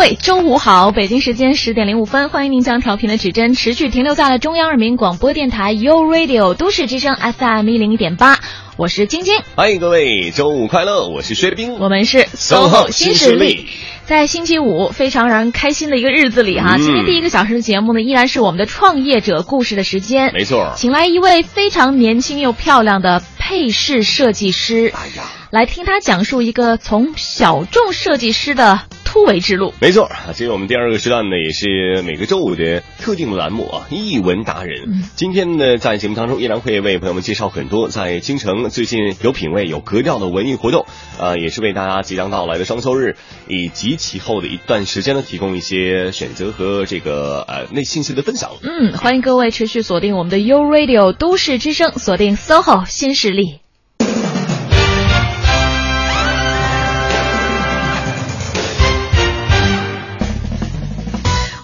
[0.00, 8.38] 位，周五好，北京时间十点零五分，欢迎您将调频的指针持续停留在了中央人民广播电台 u Radio 都市之声 FM 一零一点八，
[8.78, 13.68] 我是晶晶，欢迎各位，周五快乐，我是薛冰，我们是 SOHO 新势力。
[14.06, 28.80] 在星期五非常让人开心的一个日子里哈，今天第一个小时的节目呢，依然是我们的创业者故事的时间，没错，请来一位非常年轻又漂亮的配饰设计师，哎呀，来听他讲述一个从小众设计师的。
[29.10, 30.08] 突围之路，没错。
[30.28, 33.88] 这是我们第二个时段呢，也是每个周五的特定的栏目啊。
[33.90, 40.86] 译文达人，今天呢，在节目当中依然会为朋友们介绍很多在京城最近有品位、有格调的文艺活动，
[41.18, 43.16] 呃，也是为大家即将到来的双休日
[43.48, 48.52] 以及其后的一段时间呢，提供一些选择和这个呃内信息的分享。
[48.62, 53.58] 嗯，欢迎各位持续锁定我们的 U Radio 都市之声，锁定 SOHO 新势力。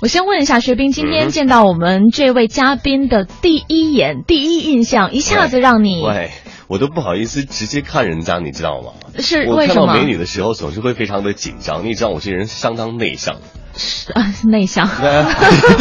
[0.07, 6.31] 我先问一下薛冰，今天见到我们这位嘉宾的第一眼、第一印象，一下子让你，喂，
[6.69, 8.93] 我都不好意思直接看人家，你知道吗？
[9.19, 13.39] 是我看到美女的时候总是会非常的紧张，你知道我这人相当内向，
[13.77, 14.87] 是啊， 内向，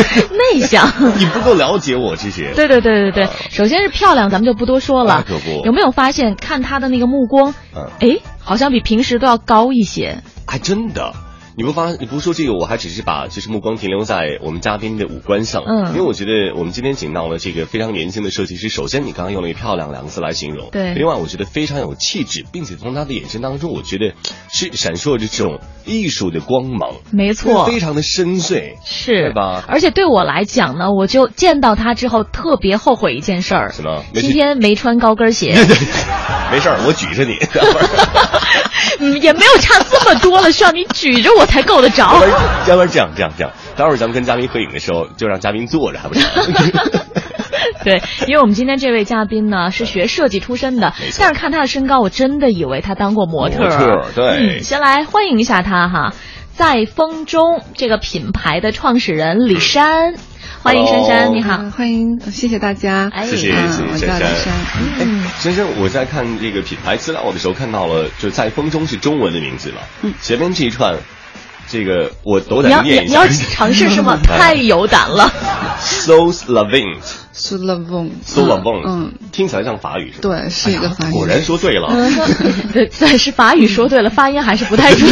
[0.55, 2.51] 内向，你不够了解我这些。
[2.55, 5.23] 对对对对对，首先是漂亮，咱们就不多说了。
[5.27, 7.53] 可不，有没有发现看她的那个目光，
[7.99, 10.23] 哎，好像比平时都要高一些？
[10.47, 11.13] 还真的。
[11.57, 18.67] 你不发，你不说这个，我还只是把就是目光停留在我们嘉宾的五官上，嗯，因为我觉得我们今天请到了这个非常年轻的设计师。
[18.67, 20.93] 首先，你刚刚用了一个“漂亮”两个字来形容，对。
[20.95, 24.15] 另外，我觉得非常有气质，并且从他的眼神当中，我觉得
[24.51, 26.95] 是闪烁着这种艺术的光芒。
[27.11, 29.63] 没错，非常的深邃，是，对吧？
[29.69, 34.03] 而且对我来讲呢，我就见到他之后特别后悔一件事儿，什么？
[34.13, 35.55] 今天没穿高跟鞋。
[36.51, 37.37] 没事儿，我举着你。
[38.97, 42.13] 嗯，也没有差这么多了，需要你举着我才够得着。
[42.67, 46.23] 要不然这样这样这样，待会儿咱们跟嘉宾合影的时候，就让嘉宾坐着，还不行？
[47.83, 53.63] 对，因为我们今天这位嘉宾呢是学设计出身的，但是看他的身高，我真的以为他当过模特。
[53.63, 54.59] 模特，对。
[54.61, 56.13] 先来欢迎一下他哈，
[56.53, 60.15] 在风中这个品牌的创始人李珊。
[60.63, 64.53] 欢迎珊珊，你好，欢迎，谢谢大家，谢谢谢谢珊珊。
[64.99, 69.81] 嗯，珊珊，我在看这个品牌资料的时候看到了，就在风中是中文的名字了。
[70.01, 70.95] 嗯，前面这一串，
[71.69, 73.23] 这个我斗胆念一下。
[73.23, 74.17] 你要尝试是吗？
[74.23, 75.31] 太有胆了。
[75.81, 76.13] So
[76.47, 80.29] loving，so loving，so loving，嗯，听起来像法语是吧？
[80.39, 81.11] 对，是一个法语。
[81.11, 81.87] 果然说对了。
[82.73, 85.09] 对对，是法语说对了，发音还是不太准。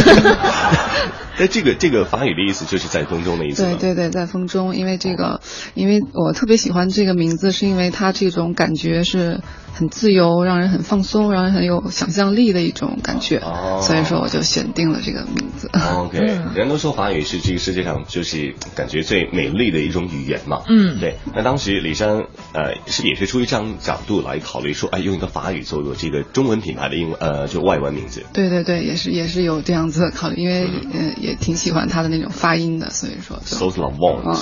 [1.40, 3.64] 那这个这个法语的意思就是在风中的意思。
[3.64, 5.42] 对对对，在风中，因为这个，
[5.74, 9.40] 因为我特别喜欢这个名字，是因为它这种感觉是。
[9.76, 15.68] 很自由，让人很放松，让人很有想象力的一种感觉，哦所以说我就选定了这个名字。
[15.74, 16.20] OK，
[16.54, 20.62] 人都说法语是这个世界上就是感觉最美丽的一种语言嘛。
[20.70, 21.18] 嗯，对。
[21.34, 22.20] 那当时李珊
[22.54, 28.24] 呃是也是出于这样角度来考虑说，哎，用一个法语作为这个中文品牌的英文呃就外文名字。
[28.32, 33.40] 对对对，也是也是有这样子的考虑，因为呃也挺喜欢他的那种发音的，所以说。
[33.44, 34.38] So long.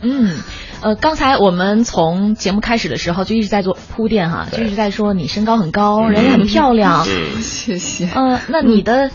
[0.00, 0.36] 嗯，
[0.80, 4.76] 呃，刚才我们从节目开始的时候就一直在做铺垫哈，就一直。
[4.76, 7.02] 在说你身高很高，人也很漂亮，
[7.40, 8.10] 谢谢。
[8.14, 9.10] 嗯，那你的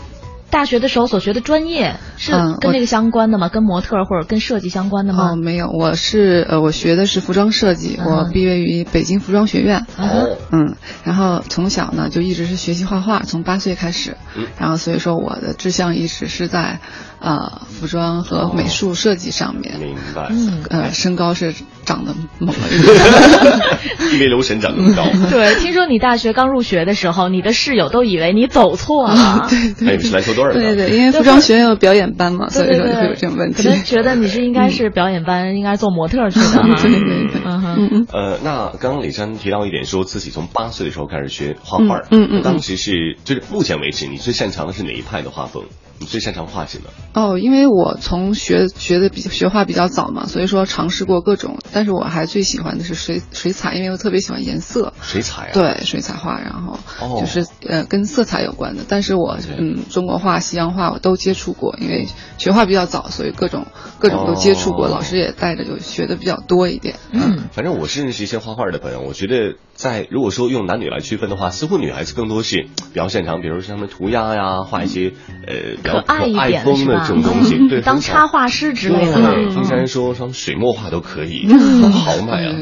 [0.52, 3.48] 大学的时候所学的专业是跟这个相关的吗？
[3.48, 5.30] 跟模特或者跟设计相关的吗？
[5.32, 9.86] 哦，没有，我是呃，我学的是服装设计，我毕业于北京服装学院。
[9.96, 14.18] 哦，嗯，然后从小呢就一直是学习画画，从八岁开始，
[14.58, 16.78] 然后所以说我的志向一直是在。
[17.24, 20.26] 呃，服装和美术设计上面，明白。
[20.30, 25.04] 嗯，呃，身高是长得猛了一点，因为留神长那么高。
[25.30, 29.46] 对，听说你大学刚入学的时候，你的室友都以为你走错了。
[29.48, 30.52] 对 对，是来说多少？
[30.52, 33.62] 对对，因为服装学院有表演班嘛，所以说会有这种问题。
[33.62, 36.62] 可能觉得你是应该是表演班，应该做模特去的哈。
[36.80, 38.06] 对对对，嗯哼。
[38.12, 42.00] 呃，那刚刚李珊提到一点，说自己从八岁的时候开始学画画。
[42.10, 42.42] 嗯嗯。
[42.42, 45.64] 当时是，就是目前为止，你最擅长的是哪一派的画风？
[46.02, 46.90] 你最擅长画什么？
[47.14, 54.92] 哦，因为我从学学的比学画比较早嘛，所以说尝试过各种，但是我还最喜欢的是水水彩，因为我特别喜欢颜色。
[55.00, 55.50] 水彩啊？
[55.52, 58.82] 对，水彩画，然后就是呃跟色彩有关的。
[58.88, 63.66] 但是我嗯中国画、西洋画我都接触过，因为学画比较早，所以各种
[64.00, 66.96] 各种都接触过，老师也带着就学的比较多一点。
[67.12, 75.12] 嗯，反正我是认识一些画画的朋友，我觉得在如果说用男女来区分的话，似乎女孩子更多是 比较擅长，比如说什么涂鸦呀，画一些
[75.46, 75.76] 呃。
[75.82, 79.14] 可爱一点的这种东西，对，当插画师之类的。
[79.14, 81.46] 对，听山说，什么水墨画都可以，
[81.92, 82.54] 豪迈啊，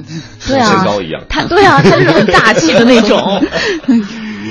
[0.47, 1.23] 对啊，身高一样。
[1.29, 3.21] 他对啊，他是很大气的那种。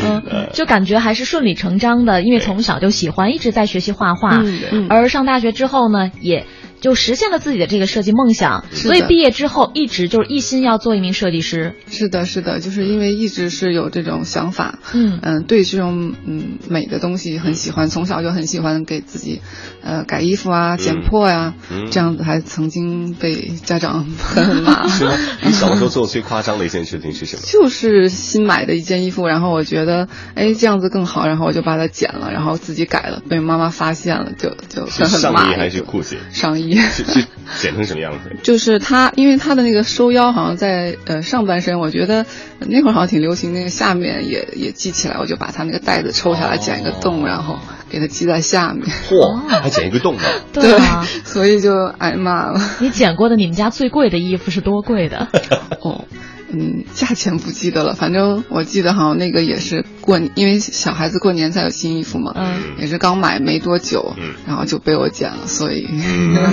[0.01, 4.41] 嗯，就感觉还是顺理成章的，因为从小就喜欢，一直在学习画画，
[4.89, 6.45] 而上大学之后呢，也。
[6.81, 11.75] 就实现了自己的这个设计梦想，所以毕业之后一直就是一心要做一名设计师。
[11.89, 19.41] 是的，是的，就是因为一直是有这种想法，嗯嗯，对这种嗯美的东西很喜欢，从小就很喜欢给自己，
[19.81, 21.55] 呃，改衣服啊，剪破呀，
[21.91, 24.87] 这样子还曾经被家长很骂。
[24.89, 25.13] 是吗？
[25.43, 27.43] 你小时候做最夸张的一件事情是什么？
[27.45, 35.43] 就是新买的一件衣服，然后我觉得哎这样子更好，然后我就把它剪了，然后自己改了，被妈妈发现了，就就很骂。
[35.43, 36.15] 上衣还是裤子？
[36.31, 36.68] 上衣。
[36.77, 37.25] 是是
[37.59, 38.35] 剪成什么样子？
[38.43, 42.25] 就是他，因为他的那个收腰好像在呃上半身，我觉得
[42.59, 47.57] 那会儿好像挺流行，那个下面也也系起来，我就把他那个带子抽下来，剪一个洞，然后
[47.89, 48.85] 给他系在下面。
[49.09, 50.23] 嚯，还剪一个洞呢？
[50.53, 52.61] 对啊，所以就挨骂了。
[52.79, 55.27] 你剪过的你们家最贵的衣服是多贵的？
[55.81, 56.05] 哦。
[56.51, 65.87] 嗯，价钱不记得了，反正我记得好像那个也是过，因为小孩子过年才有新衣服嘛，嗯，也是刚买没多久，嗯，然后就被我剪了，所以，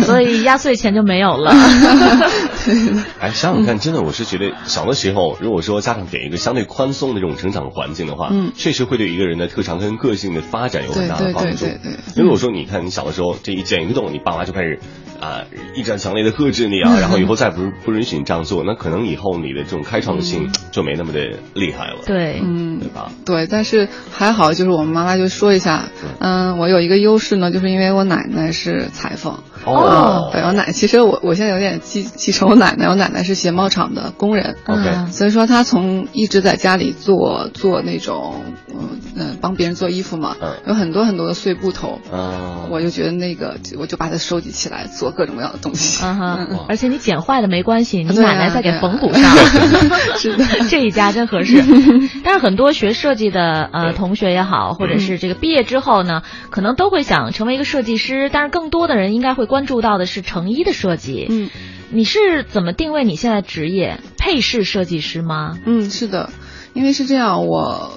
[0.04, 1.50] 所以压岁钱就没有了。
[3.20, 11.64] 哎，想想看，真的，我是觉得小的时候，如果说家长给一个相对宽松的这种成长环境的话，嗯，确实会对一个人的特长跟个性的发展有很大的帮助。
[11.64, 12.22] 对对对对。
[12.22, 14.78] 如果说你看你小的时候这一剪一个洞，你爸妈就开始
[15.21, 19.83] 啊一展强烈的克制你啊，然后以后再不不允许你这样做，那可能以后你的这种。
[19.87, 21.21] 开创性就没那么的
[21.55, 23.13] 厉害了，对，嗯，对吧？
[23.25, 25.85] 对，但是还好，就是我们妈妈就说一下，
[26.19, 29.39] 嗯，我有一个优势呢，就是因为我奶奶是裁缝。
[29.65, 40.37] 哦，对我奶，其实我我现在有点记记仇我奶奶，我奶奶是鞋帽厂的工人，OK，所以说她从一直在家里做做那种，嗯嗯，帮别人做衣服嘛，
[40.67, 49.23] 有很多很多的碎布头，嗯，我就觉得那个我就把它收集起来做各种各样的东西，嗯哼，而且你剪坏了没关系，你奶奶再给缝补上
[50.21, 51.65] 是的，这一家真合适。
[52.23, 59.47] 但是很多学设计的呃同学也好，或者是这个毕业之后呢，可能都会想成为一个设计师，但是更多的人应该会。
[59.47, 61.49] 关注到的是成衣的设计，嗯，
[61.91, 65.57] 你是怎么定位你现在职业配饰设计师吗？
[65.65, 66.31] 嗯，是的，
[66.75, 67.93] 因为是这样，我。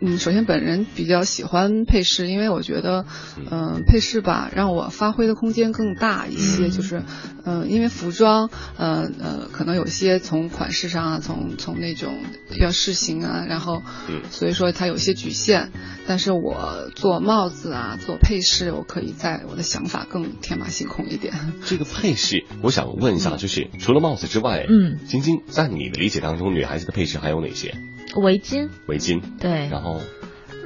[0.00, 3.04] 嗯，首先本人比较喜欢配饰，因为我觉得，
[3.50, 6.68] 嗯，配饰吧让我发挥的空间更大一些。
[6.68, 7.02] 就是，
[7.44, 12.14] 嗯，因为服装，呃呃，可能有些从款式上啊，从从那种
[12.60, 13.82] 要试型啊，然后，
[14.30, 15.72] 所以说它有些局限。
[16.06, 21.34] 但是我做帽子啊，做配饰，我可以在我的想法更天马行空一点。
[21.66, 27.74] 这个配饰，我想问一下，就是除了帽子之外，嗯，晶晶，在你的理解当中，女孩子的配饰还有哪些？
[28.16, 30.00] 围巾，围巾，对，然后，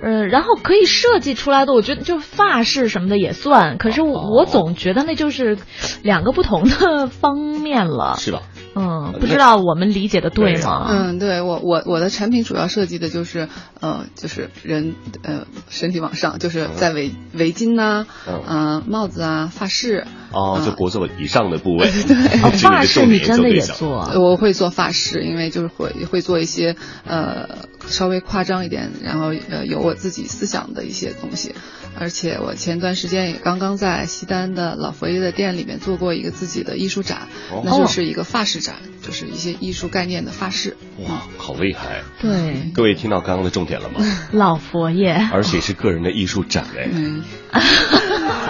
[0.03, 3.79] 呃，然后可以设计出来的，我觉得就发饰什么的也算。
[3.79, 5.59] 可是我总觉得那就是
[6.03, 8.43] 两个不同的方面了，是吧？
[8.75, 10.87] 嗯，不知道我们理解的对吗？
[10.91, 13.49] 嗯，对我我我的产品主要设计的就是，
[13.81, 18.07] 呃，就是人呃身体往上，就是在围围巾呐，
[18.49, 20.07] 嗯，帽子啊，发饰。
[20.33, 21.87] 哦，就脖子以上的部位。
[22.09, 22.17] 对，
[22.59, 24.11] 发饰你真的也做？
[24.19, 26.75] 我会做发饰，因为就是会会做一些
[27.07, 27.47] 呃
[27.89, 31.55] 稍微夸张一点，然后呃有我自己思想的一些东西。
[31.99, 37.29] 而且我前段时间也刚刚在西单的老佛爷的店里面做过一个自己的艺术展，
[37.65, 40.75] 那就是一个发饰展，就是一些艺术概念的发饰。
[41.07, 42.03] 哇，好厉害！
[42.19, 44.01] 对，各位听到刚刚的重点了吗？
[44.33, 46.89] 老佛爷，而且是个人的艺术展哎。
[46.93, 47.23] 嗯。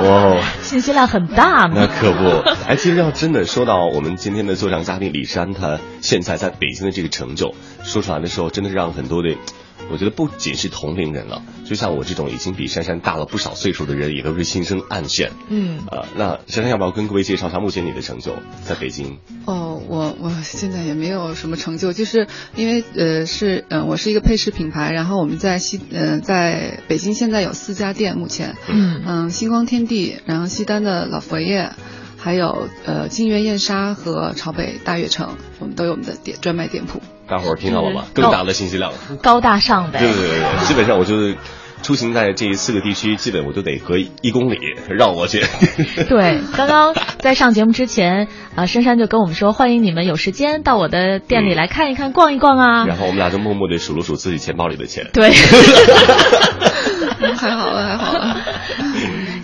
[0.02, 2.48] 哇，信息量很大那可不。
[2.68, 9.36] 哎，其实要真的说到我们今天的座上嘉宾李珊，她现在在北京的这个成就，说出来的时候，真的是让很多的。
[9.90, 15.30] 我觉得不仅是同龄人了，就像我这种已经比珊珊大了不少岁数的人，也都是心生暗羡。
[15.48, 18.32] 嗯，呃，那珊珊要不要跟各位介绍一下目前你的成就
[18.64, 19.18] 在北京？
[19.44, 31.72] 哦，我我现在也没有什么成就，就是因为呃是呃我是一个配饰品牌，然后我们在西呃在北京现在有四家店，目前嗯嗯星光天地，然后西单的老佛爷。
[32.22, 37.00] 还有呃，金源燕莎和朝北大悦城，我们都有我们的店专卖店铺。
[37.28, 38.04] 大伙儿听到了吗？
[38.14, 39.98] 更大的信息量，高大上呗。
[39.98, 41.36] 对对对对，基本上我就是
[41.82, 45.42] 出行在这四个地区，基本我都得隔一公里绕过去。
[46.08, 52.86] 对，刚刚在上节目之前啊，珊珊就跟我们说，欢迎你们有时间到我的店里来看一看、逛一逛啊。
[52.86, 55.10] 然后我们俩就默默地数了数自己钱包里的钱。
[55.12, 55.32] 对。
[57.34, 58.36] 还好了，还好了。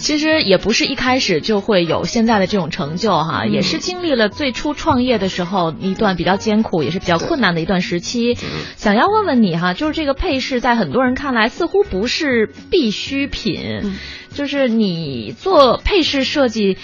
[0.09, 8.35] 其实也不是一开始就会有现在的这种成就哈，也是经历了最初创业的时候一段比较艰苦，也是比较困难的一段时期。
[8.77, 13.93] 想要问问你哈，就是这个配饰在很多人看来似乎不是必需品，
[14.33, 16.79] 就是你做配饰设计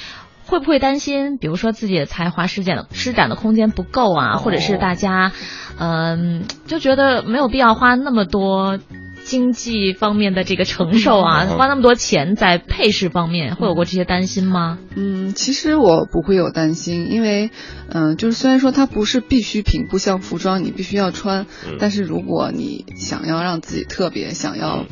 [0.45, 5.33] 会不会担心，比如说自己的才华施展施展的空间不够啊，或者是大家
[5.78, 8.78] 嗯就觉得没有必要花那么多。
[9.25, 14.78] 经济方面的这个承受啊，花那么多钱在配饰方面，会有过这些担心吗？
[14.95, 17.50] 嗯，其实我不会有担心，因为，
[17.88, 21.47] 嗯，就是虽然说它不是必需品，不像服装你必须要穿，
[21.78, 24.85] 但是如果你想要让自己特别想要。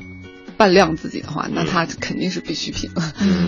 [0.63, 3.03] 扮靓自己的话，那它肯定是必需品了。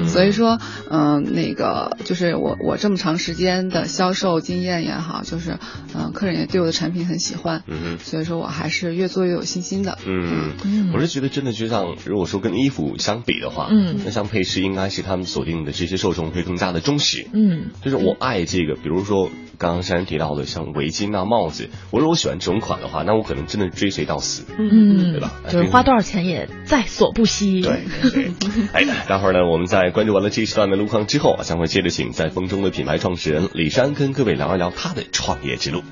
[0.09, 0.59] 所以说，
[0.91, 5.59] 嗯，那个就是我我这么长时间的销售经验也好，就是
[5.95, 7.63] 嗯，客人也对我的产品很喜欢。
[7.69, 9.97] 嗯所以说我还是越做越有信心的。
[10.05, 10.91] 嗯嗯。
[10.93, 17.29] 我是觉得真的就像如果说跟衣服相比的话，嗯，那像配饰应该是他们锁定的这些受众会更加的忠实。
[17.33, 17.71] 嗯。
[17.81, 24.43] 就是我爱这个，比如说刚刚珊珊提到的像围巾啊、帽子，我如果喜欢这种款的话，那我可能真的追随到死。
[24.59, 25.13] 嗯。
[25.13, 25.33] 对吧？
[25.49, 27.04] 就是花多少钱也在所。
[27.05, 27.61] 所不惜。
[27.61, 28.31] 对对，
[28.73, 35.83] 哎，待会儿呢，我们在关注完了这一时段的路况之后啊，将会接着请在风中的品牌创始人李山跟各位聊一聊他的创业之路。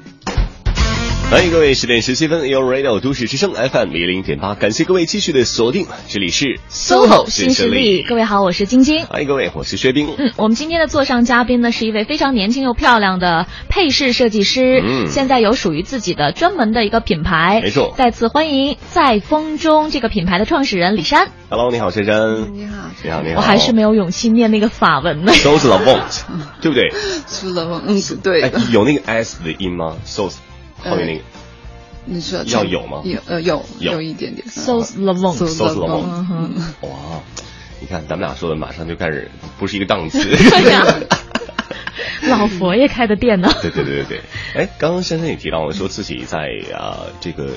[1.33, 8.03] 欢迎各位，十点十七分，Your Radio 都市之声 FM 一零点八，感谢各位继续的锁定，这里是 SOHO 新势力。
[8.03, 9.07] 各位好，我是晶晶。
[9.07, 10.15] 欢迎各位，我是薛冰。
[10.19, 17.63] 嗯，我们今天的座上嘉宾呢，是一位非常年轻又漂亮的配饰设计师，嗯，现在有属于自己的专门的一个品牌。
[17.65, 21.31] 没错，再次欢迎在风中这个品牌的创始人李珊。
[21.49, 22.53] Hello，你好，珊珊。
[22.53, 23.37] 你好，你好，你好。
[23.37, 25.33] 我还是没有勇气念那个法文呢。
[25.33, 26.25] So the want，
[26.61, 26.91] 对不对
[27.27, 28.53] ？So the want，嗯，对。
[28.71, 30.29] 有那个 s 的音吗？So
[30.91, 31.23] 后面那个。
[32.05, 33.03] 你说要有吗？
[33.05, 34.45] 有呃有有一点点。
[34.49, 36.03] So the one。
[36.81, 37.23] 哇，
[37.81, 40.19] 你看咱们俩说的，马上就开始不是一个档次。
[42.29, 43.49] 老佛爷开的店呢？
[43.63, 44.21] 对对对对对。
[44.55, 46.39] 哎，刚刚珊珊也提到了，说自己在
[46.75, 47.51] 啊这个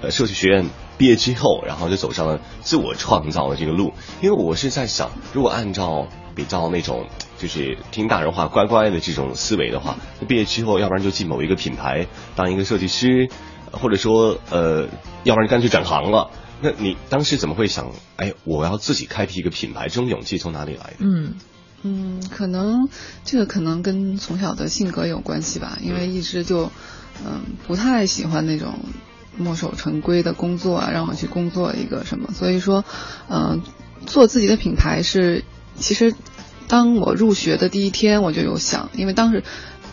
[0.00, 3.92] 呃设计学院毕业之后，然后就走上了自我创造的这个路。
[4.22, 7.06] 因为我是在想，如果按照比较那种
[7.40, 12.06] 就是听大人话、乖乖的这种思维的话，那毕业之后，要不然就进某一个品牌
[12.36, 13.28] 当一个设计师。
[13.72, 14.88] 或者说，呃，
[15.22, 16.32] 要不然干脆转行了。
[16.60, 19.86] 那你当时怎么会想，哎，我要自己开辟一个品牌？
[19.86, 20.96] 这种勇气从哪里来的？
[20.98, 21.34] 嗯
[21.82, 22.88] 嗯，可能
[23.24, 25.78] 这个可能跟从小的性格有关系吧。
[25.80, 26.72] 因为一直就，
[27.24, 28.74] 嗯，不太喜欢那种
[29.36, 32.32] 墨守成规的工作啊，让我去工作一个什么。
[32.32, 32.84] 所以说，
[33.28, 33.62] 嗯，
[34.04, 35.44] 做自己的品牌是，
[35.76, 36.12] 其实
[36.70, 39.42] 当我入学的第一天我就有想，因为当时。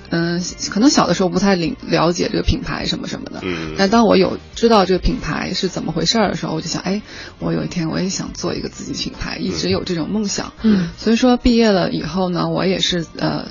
[0.09, 7.01] 嗯，可能小的时候不太领了解这个品牌什么什么的，嗯，但当我有知道这个品牌是怎么回事儿的时候，我就想，哎，
[7.39, 13.49] 我有一天我也想做一个自己品牌，一直有这种梦想，嗯，所以说毕业了以后呢，我也是呃。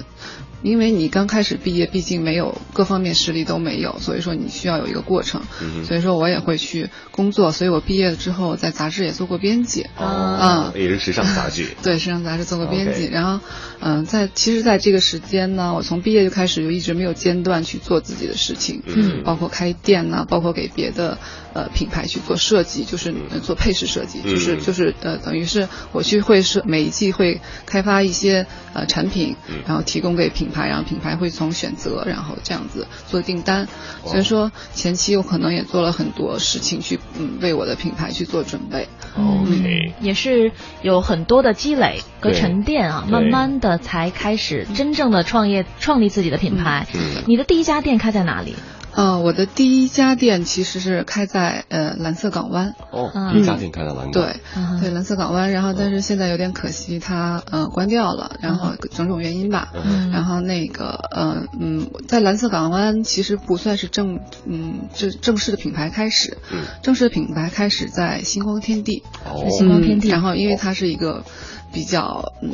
[0.67, 5.41] 因为你刚开始毕业，毕竟没有各方面实力都没有，所以说你需要有一个过程。
[5.85, 9.87] 所以说我也会去工作，所以我毕业了之后在杂志也做过编辑。
[9.97, 11.69] 哦，也是时尚杂志。
[11.85, 13.07] 对，时尚杂志做过编辑。
[13.07, 13.47] 然后，
[13.79, 21.17] 嗯，在其实，在这个时间呢，我从毕业就开始就一直没有间断去做自己的事情，嗯，包括开店呐，包括给别的
[21.57, 29.37] 呃品牌去做设计，就是做配饰设计，就是就是呃，等于是我去会设每一季会开发一些呃产品，
[29.67, 30.47] 然后提供给品。
[30.47, 33.67] 牌，然后品牌会从选择，然后这样子做订单，
[34.05, 38.87] 所以说前期我可能也做了很多事情去，嗯，为我的品牌去做准备。
[39.17, 46.87] OK，也是有很多的积累和沉淀啊，慢慢的才开始真正的创业，创立自己的品牌。
[47.27, 48.55] 你的第一家店开在哪里？
[48.97, 52.75] 呃，我的第一家店其实是开在呃蓝色港湾。
[52.91, 54.13] 哦，第一家店开在蓝港。
[54.13, 54.37] 对，
[54.81, 59.69] 对蓝色港湾，然后但是现在有点可惜，它呃关掉了，然后种种原因吧。
[59.75, 60.11] 嗯。
[60.11, 66.39] 然后那个呃嗯，在蓝色港湾其实不算是正嗯正正式的品牌开始。
[66.51, 66.65] 嗯。
[66.83, 69.03] 正式的品牌开始在星光天地。
[69.27, 69.47] 哦。
[69.51, 70.09] 星光天地。
[70.09, 71.23] 然后因为它是一个
[71.71, 72.51] 比较嗯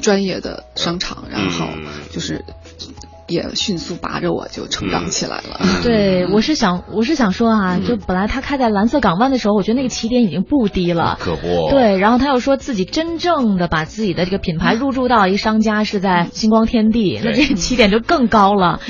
[0.00, 1.68] 专业的商场，然后
[2.10, 2.44] 就是。
[3.26, 5.60] 也迅速拔着我就成长起来了。
[5.82, 11.16] 对，我是想，我是想说啊，就本来他开在蓝色港湾的时候，我觉得那个起点已经不低了。
[11.20, 11.70] 可不。
[11.70, 18.80] 对，然后他又说自己真正的把自己的这个品牌入驻到一商家是在星光天地，那这个起点就更高了。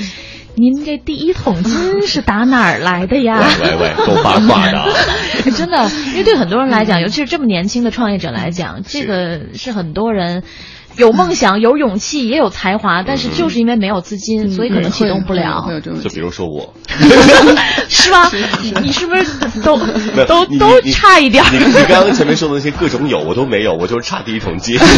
[0.57, 3.41] 您这第一桶金是打哪儿来的呀？
[3.61, 4.85] 喂喂，够八卦的。
[5.51, 10.43] 真的，因为对很多人来讲，尤其是这么年轻的创业者来讲，这个是很多人。
[10.97, 15.65] 有梦想，有勇气，也有才华，但是就是因为没有资金，所以可能启动不了。
[16.03, 16.73] 就比如说我，
[17.89, 18.31] 是吧？
[18.81, 19.25] 你是不是
[19.61, 19.77] 都
[20.25, 21.43] 都都差一点？
[21.51, 24.79] 你你刚刚前面说的那些各种有，我都没有，我就是差第一桶金。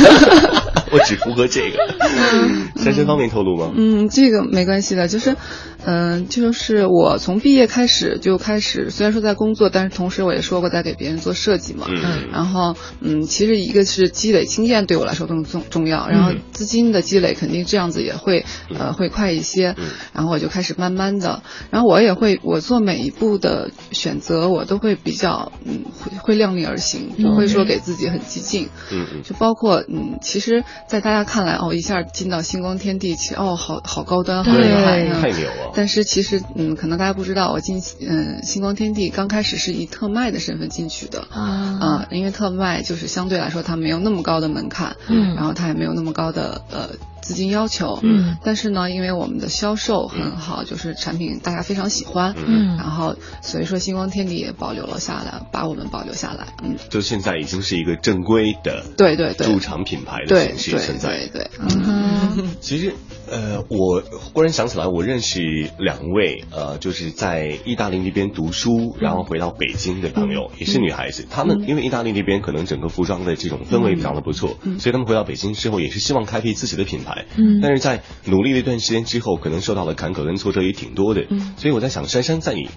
[0.91, 1.77] 我只符合这个。
[2.77, 3.71] 珊珊方面透露吗？
[3.75, 5.35] 嗯，这个没关系的，就是，
[5.85, 11.87] 嗯，就是我从毕业开始就开始，虽然说在工作，但是同时我也说过在给别人做设计嘛。
[11.89, 12.29] 嗯。
[12.31, 19.75] 然后，嗯，其实一个是积累经验对我来说更重重要，然后资金的积累肯定这样子也会呃会快一些。
[19.77, 19.87] 嗯。
[20.13, 21.41] 然后我就开始慢慢的，
[21.71, 28.69] 然后我也会我做每一步的选择，我都会比较嗯会会量力而行，不会说给自己很激进。
[28.91, 29.23] 嗯嗯。
[29.23, 35.71] 就包括嗯，其实，在大家看来哦，一下进到星光天地，其实哦，好好高端，好厉害，太牛了。
[35.73, 41.41] 但是其实嗯，可能大家不知道，我进嗯星光天地刚开始是以特卖的身份进去的啊
[41.81, 46.89] 啊，因为特卖就是相对来说它没有那么高的门槛，嗯，然后它也没有那么高的呃。
[47.21, 62.93] 资金要求，嗯，但是呢，因为我们的销售很好，就是产品大家非常喜欢，嗯，然后所以说星光天地也保留了下来，把我们保留下来，嗯，就现在已经是一个正规的，对对对，驻场品牌的形式存在，对对，嗯，其实
[63.29, 64.01] 呃，我
[64.33, 65.39] 忽然想起来，我认识
[65.79, 77.06] 两位呃，就是在意大利那边读书，然后回到北京的朋友，也是女孩子，她们因为意大利那边可能整个服装的这种氛围非常的不错，所以她们回到北京之后，也是希望开辟自己的品牌。
[77.37, 81.25] 嗯，但是在努力了一段时间之后，可能受到的坎坷跟挫折也挺多的。
[81.29, 82.69] 嗯，所以我在想，珊珊在你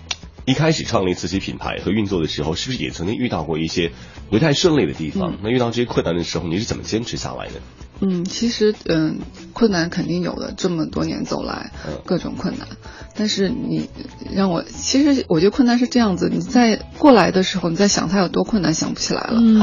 [0.46, 3.92] 一开始创立自己品牌和运作的时候，是不是也曾经遇到过一些
[4.30, 5.38] 不太顺利的地方？
[5.42, 7.54] 那遇到这些困难的时候，你是怎么坚持下来的？
[8.02, 9.18] 嗯，其实嗯，
[9.52, 11.70] 困难肯定有的，这么多年走来，
[12.06, 12.66] 各种困难。
[13.14, 13.90] 但是你
[14.34, 19.34] 让我，其实我觉得困难是这样子，你在过来的时候，你在想它有多困难，想不起来了。
[19.34, 19.58] 嗯，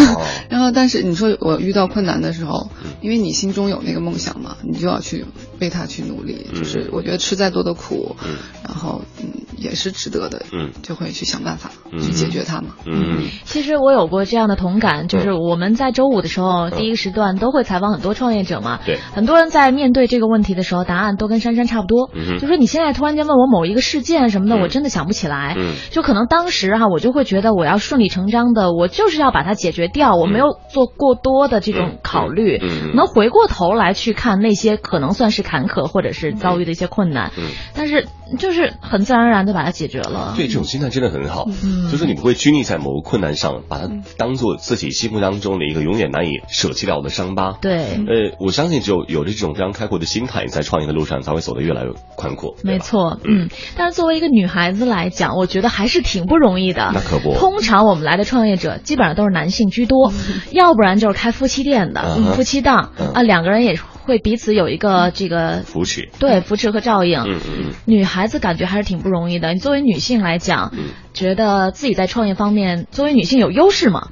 [0.48, 2.70] 然后但是你说我遇到困难的时候，
[3.02, 5.26] 因为你心中有那个梦想嘛，你就要去
[5.60, 6.46] 为它去努力。
[6.54, 8.16] 就是我觉得吃再多的苦，
[8.64, 9.28] 然后嗯
[9.60, 10.42] 也是值得的。
[10.52, 12.70] 嗯，就会去想办法去解决它嘛。
[12.86, 18.80] 嗯，其实我有过这样的同感，就是我们在周五的时候第一个时段都会采访很多创业者嘛。
[18.84, 22.10] 对，很多人在面对这个问题的时候，答案都跟珊珊差不多。
[22.14, 25.54] 嗯就说你现在突然间问我某一个事件什么的，我真的想不起来。
[25.58, 32.58] 嗯，就可能当时哈，我就会觉得我要顺理成章的，我就是要把它解决掉，我没有做过多的这种考虑。
[32.62, 37.30] 嗯，能回过头来去看那些可能算是坎坷或者是遭遇的一些困难。
[37.36, 38.06] 嗯，但是
[38.38, 40.34] 就是很自然而然的把它解决了。
[40.36, 41.46] 对，这种心态真的很好。
[41.62, 47.58] 嗯，就是你不会拘泥在某个困难上，把它当做自己心目当中的一个永远难以舍弃掉的伤疤。
[47.60, 52.54] 对，呃，我相信只有有着这种非常开阔的心态，在创业的路上才会走得越来越宽阔。
[52.62, 53.48] 没错，嗯。
[53.76, 56.90] 但是作为一个女孩子来讲，我觉得还是挺不容易的。
[56.94, 57.34] 那可不。
[57.34, 60.12] 通常我们来的创业者基本上都是男性居多，
[60.50, 67.20] 要不然就是开夫妻店的、夫妻档啊，两个人也会彼此有一个这个扶持，对扶持和照应。
[67.20, 67.72] 嗯嗯嗯。
[67.86, 69.52] 女孩子感觉还是挺不容易的。
[69.54, 70.72] 你作为女性来讲，
[71.14, 74.08] 觉得自己在创业方面，作为女性有优势吗？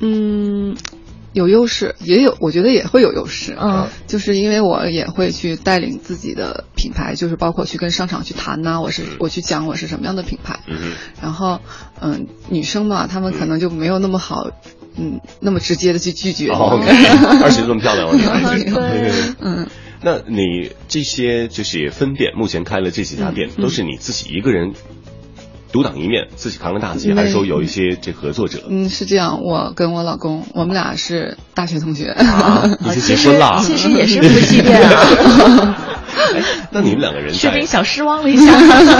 [0.00, 0.76] 嗯。
[1.32, 3.56] 有优势，也有，我觉得也会有优势。
[3.60, 10.60] 嗯，就是因为我也会去带领自己的品牌，就是包括去跟商场去谈呐，我是我去讲我是什么样的品牌。
[10.68, 11.58] 嗯然后，
[12.00, 14.46] 嗯，女生嘛，她们可能就没有那么好，
[14.96, 16.50] 嗯，那么直接的去拒绝。
[16.50, 16.80] 哦，
[17.42, 18.08] 而且这么漂亮。
[19.40, 19.66] 嗯，
[20.02, 24.72] 那你这些就是分店，目前开了这几家店，都是你自己一个人？
[25.72, 28.62] 独当一面，自己扛着大旗，还是说有一些这合作者？
[28.68, 29.42] 嗯，是这样。
[29.42, 33.60] 我跟我老公，我们俩是大学同学，啊，已经结婚了。
[33.66, 35.93] 其实也是夫妻 店啊。
[36.34, 38.52] 哎， 那你们两个人是不是小失望了一下？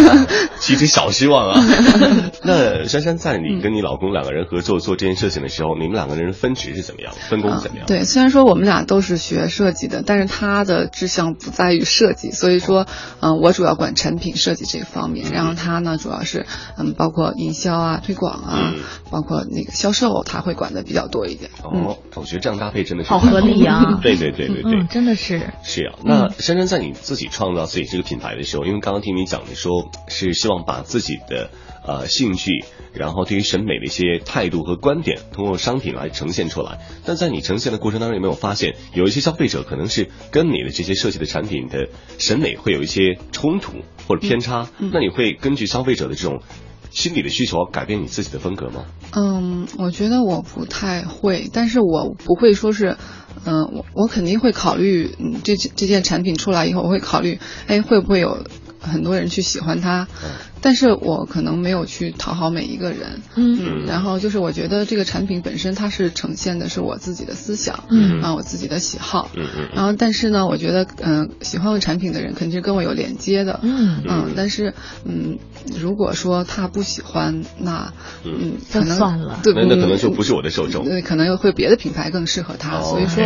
[0.61, 1.61] 其实小失望啊。
[2.45, 7.13] 那珊珊，在你跟你老公两个人合作做这件事情的时候，你们两个人分职是怎么样？
[7.29, 7.87] 分工怎么样？
[7.87, 12.87] 对，虽然说我们俩都是学设计的，但是他的志向不在于设计，所以说，
[13.21, 16.47] 嗯，我主要管产品设计这个方面，然后他呢，主要是
[16.79, 18.75] 嗯，包括营销啊、推广啊，
[19.11, 21.51] 包括那个销售，他会管的比较多一点。
[21.63, 23.99] 哦，我觉得这样搭配真的是好合理啊！
[24.03, 25.95] 对对对对对，真的是是啊。
[26.05, 31.49] 那珊珊在你自自己创造自己这个品牌的时候，因为刚刚听你讲，的说是希望把自己的
[31.87, 36.81] 呃兴趣，然后对于审美的一些态度和观点，通过商品来呈现出来。
[37.05, 43.75] 但在你呈现的过程当中，有没有发现有一些消费者可能是跟你的这些设计的产品的审美会有一些冲突
[44.09, 44.69] 或者偏差？
[44.81, 46.43] 那你会根据消费者的这种
[46.95, 48.85] 心理的需求改变你自己的风格吗？
[49.13, 52.97] 嗯，我觉得我不太会，但是我不会说是。
[53.47, 58.39] 嗯，我我肯定会考虑，嗯，这这件产品出来以后，我会考虑，哎，会不会有
[58.81, 60.09] 很多人去喜欢它？
[60.65, 68.23] 但是我可能没有去讨好每一个人，嗯，然后就是我觉得这个产品本身它是呈现的是我自己的思想，嗯。
[68.23, 74.03] 啊，我自己的喜好，嗯嗯，然后但是呢，我觉得嗯、喜欢我产品的人肯定是跟我有连接的，嗯。
[74.09, 74.73] 嗯，但是
[75.05, 75.39] 嗯，
[75.79, 77.93] 如果说他不喜欢，那
[78.25, 79.41] 嗯，就可能算了。
[79.43, 80.87] 对，那那可能嗯就不是我的受众。
[80.87, 82.85] 对，可能又会别的品牌更适合他，哦。
[82.85, 83.23] 所以说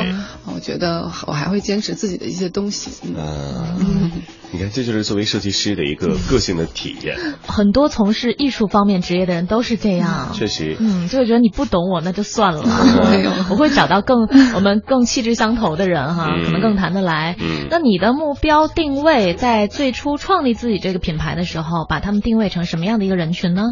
[0.53, 3.77] 我觉得我还会坚持自己的一些东西，嗯。
[3.79, 4.11] 嗯，
[4.51, 7.17] 你看，这就是作为设计师的一个 个性的体验。
[7.47, 10.31] 很多从事艺术方面职业的人都是这样。
[10.33, 12.63] 确实，嗯，就会觉得你不懂我，那就算了。
[13.51, 17.37] 我会找到更我们更气质相投的人哈，嗯可能更谈得来。
[17.41, 23.63] 嗯那你的目标定位在最初创立自己这个品牌的时候，把他们定位成什么样的一个人群呢？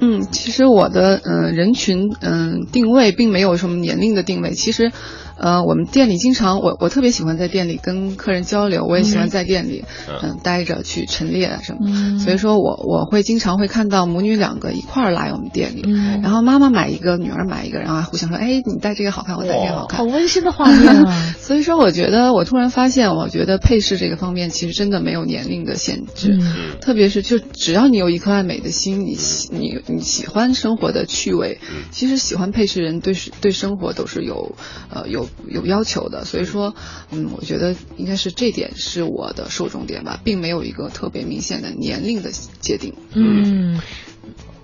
[0.00, 4.50] 嗯，其实我的嗯、呃人群嗯、定位并没有什么年龄的定位。
[4.52, 4.90] 其实，
[5.36, 11.78] 呃，我们店里经常我我特别喜欢在店里跟客人交流，我也喜欢在店里嗯嗯、待着去陈列啊什么。
[11.86, 20.04] 嗯所以说我我会经常会看到母女两个一块儿来我们店里，嗯然后妈妈买一个，女儿买一个，然后还互相说，哎，你戴这个好看，我戴这个好看好。
[20.04, 21.34] 温馨的画面啊！
[21.38, 26.36] 所以说，我觉得我突然发现，我觉得配饰这个方面其实真的没有年龄的限制。
[26.40, 29.48] 嗯特别是就只要你有一颗爱美的心，你喜
[29.86, 31.60] 你你喜欢生活的趣味，
[31.90, 34.56] 其实喜欢配饰人对对生活都是有
[34.90, 36.74] 呃有有要求的，所以说
[37.10, 42.94] 嗯，我觉得应该是这点是我的受众点吧，并没有一个特别明显的年龄的界定。
[43.14, 43.80] 嗯，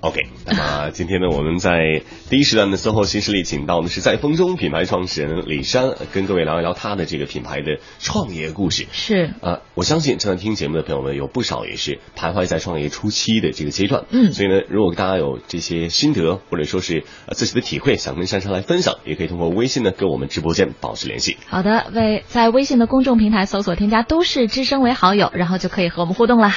[0.03, 8.87] OK，那么今天呢，我们在第一时段的 SOHO 新势力，请到的是在风中品牌创始人李珊，跟各位聊一聊他的这个品牌的创业故事。
[8.93, 9.35] 是。
[9.43, 21.37] 啊、我相信正在听节目的朋友们有不少也是徘徊在创业初期的这个阶段，嗯所以呢，如果大家有这些心得或者说是呃自己的体会，想跟珊珊来分享，也可以通过微信呢跟我们直播间保持联系。
[21.47, 26.57] 好的，为在微信的公众平台搜索添加“都市之声”为好友，然后就可以和我们互动啦。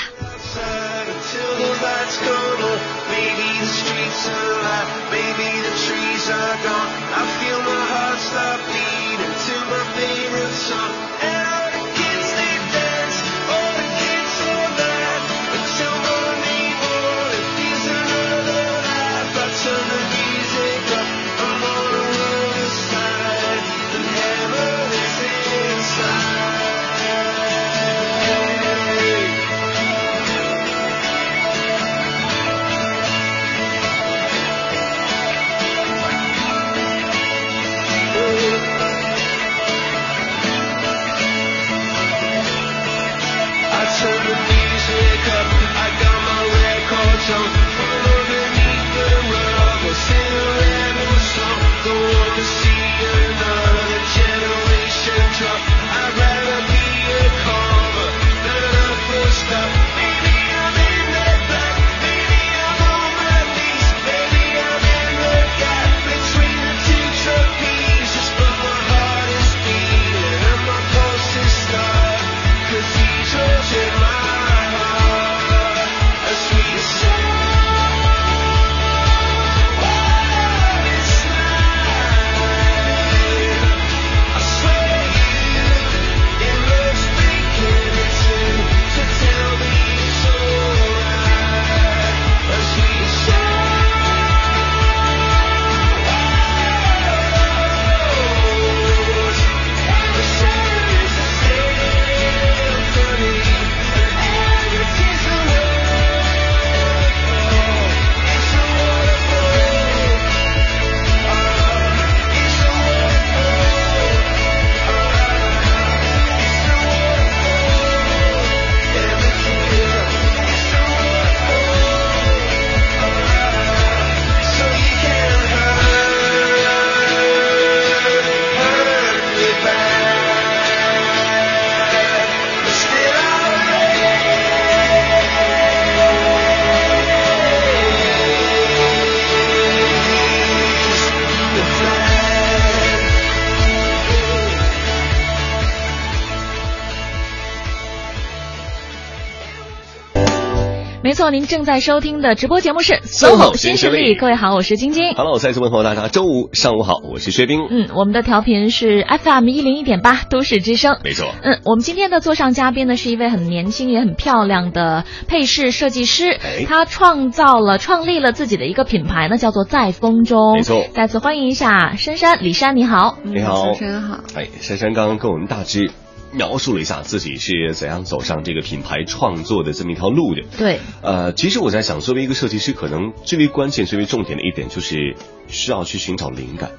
[151.13, 154.15] 没错，您正在收听的直播节目是 SOHO 新势力力。
[154.15, 155.13] 各位好，我是晶晶。
[155.13, 157.67] Hello，再次问候大家，周五上午好，我是薛冰。
[157.69, 160.97] 嗯，我们的调频是 FM 一零一点八都市之声。
[161.03, 170.55] 没错，嗯，我们今天的座上嘉宾呢是一位很年轻也很漂亮的配饰设计师哎，他创造了创立了自己的一个品牌呢，叫做在风中。
[170.55, 173.19] 没错再次欢迎一下珊珊李珊，你好。
[173.23, 174.21] 嗯你好主持人好。
[174.33, 175.91] 哎，珊珊刚刚跟我们大致
[176.33, 180.43] 描述了一下自己是怎样走上这个品牌创作的这么一条路的。
[180.57, 185.15] 对，呃，其实我在想，作为一个设计师，可能最为关键、最为重点的一点就是
[185.47, 186.71] 需要去寻找灵感，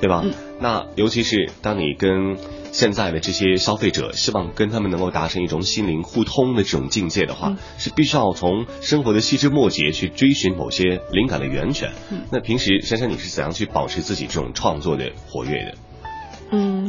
[0.00, 0.22] 对吧？
[0.24, 2.36] 嗯那尤其是当你跟
[2.70, 11.90] 现在的这些消费者，希望跟他们能够达成一种心灵互通的这种境界的话，嗯是必须要从生活的细枝末节去追寻某些灵感的源泉。
[12.12, 15.74] 嗯那平时珊珊你是怎样去保持自己这种创作的活跃的？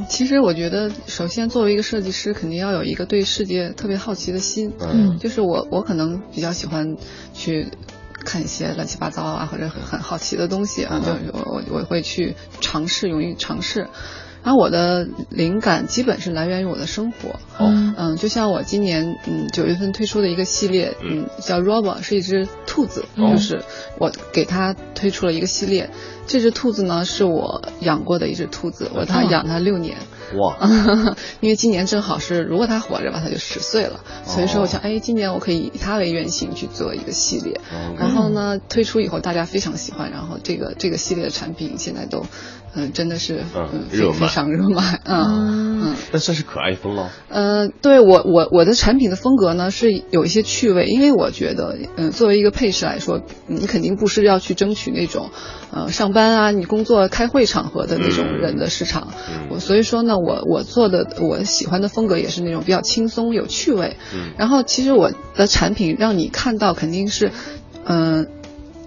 [0.04, 4.74] 嗯，其实我觉得，首先作为一个设计师，肯定要有一个对世界特别好奇的心。
[4.80, 6.98] 嗯就是我，我可能比较喜欢
[7.34, 7.68] 去
[8.26, 13.88] 看一些乱七八糟啊，或者很很好奇的东西啊，就我我我会去尝试，勇于尝试。
[14.44, 17.40] 然后我的灵感基本是来源于我的生活。
[17.60, 23.64] 嗯嗯，就像我今年嗯九月份推出的一个系列，嗯，叫 Robo，是一只兔子，哦就是
[24.00, 25.90] 我给它推出了一个系列。
[26.26, 29.98] 这只兔子呢是我养过的一只兔子，我它哦养它六年。
[30.38, 30.58] 哇，
[31.42, 37.54] 因为今年正好是，如果他活着吧，他就十岁了，所以说我想，哎，今年我可以以他为原型去做一个系列。
[37.72, 42.26] 哦然后呢，推出以后大家非常喜欢，然后这个这个系列的产品现在都，
[42.76, 45.96] 嗯、真的是嗯嗯热卖非非常热卖，嗯 嗯嗯。
[46.12, 47.08] 那算是可爱风喽。
[47.30, 55.30] 呃，对我我我的产品的风格呢是有一些趣味，因为我觉得，嗯、作为一个配饰来说，你肯定不是要去争取那种，
[55.72, 59.10] 呃，上班啊，你工作开会场合的那种人的市场。
[59.30, 63.98] 嗯我所以说呢，我我做的我喜欢的风格也是那种比较轻松有趣味。
[64.16, 67.32] 嗯然后其实我的产品让你看到肯定是，
[67.86, 68.28] 嗯、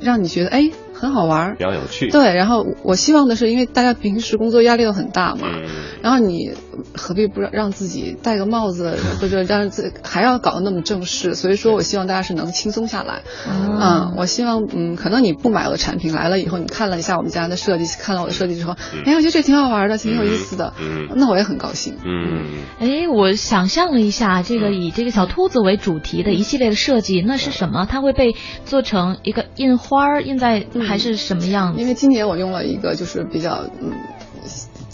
[0.01, 1.63] 让你觉得哎很好玩儿比。
[1.65, 2.09] 较有趣。
[2.11, 5.69] 对，然后我希望的是，因为大家平时工作压力都很大嘛，嗯，
[6.03, 6.53] 然后你
[6.95, 11.35] 何必不让让自己戴个帽子，或者让自还要搞得那么正式？
[11.35, 13.23] 所以说我希望大家是能轻松下来。
[13.47, 21.97] 哦嗯，我希望嗯，可能你不买我的产品来了以后，你看了一下我们家的设计，看了我的设计之后，哎，我觉得这挺好玩的，挺有意思的，嗯那我也很高兴。
[22.05, 27.87] 嗯，哎，我想象了一下，这个以这个小兔子为主题的一系列的设计，那是什么？
[27.89, 28.35] 它会被
[28.65, 31.81] 做成一个印花儿，印在还是什么样子？
[31.81, 33.93] 因为今年我用了一个就是比较嗯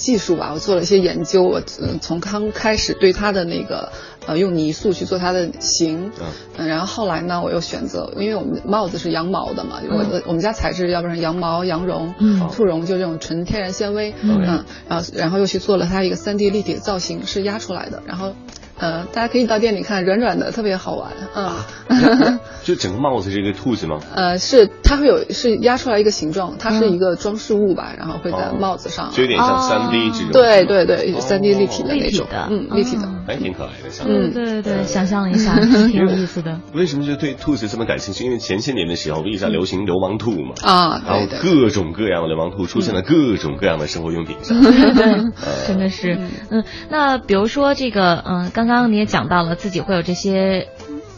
[0.02, 3.92] 技术吧，我做了一些研究，我呃从刚开始对它的那个
[4.26, 6.26] 呃用泥塑去做它的形，嗯。
[6.56, 12.48] 嗯，然后后来呢，我又选择，因为我们帽子是羊毛的嘛，我的我们家材质要不然羊毛、羊绒、嗯。
[12.50, 18.34] 兔绒，就这种纯天然纤维，嗯嗯，然后然后又去做了它一个三 D 立体的造型，是压出来的，然后。
[18.82, 24.00] 呃，大家可以到店里看，软软的，特别好玩，嗯， 就整个帽子是一个兔子吗？
[24.12, 30.32] 呃，是它会有是压出来一个形状，它是一个装饰物吧，然后会在哦帽子上，就有点像哦三 D 这种。
[30.32, 33.08] 对对对，哦三 D 立体的那种，立体的嗯，立体的。
[33.22, 34.06] 哦还挺可爱的，想。
[34.08, 35.54] 嗯对对对，想象了一下，
[35.88, 36.60] 挺有意思的。
[36.74, 38.24] 为什么就对兔子这么感兴趣？
[38.24, 44.60] 因为前些年的时候一直在流行流氓兔嘛，啊，然后各种各样的流氓兔出现了各种各样的生活用品上。
[44.60, 45.30] 对，
[45.66, 46.18] 真的是，
[46.50, 50.68] 嗯，那比如说这个，嗯，刚刚你也讲到了自己会有这些。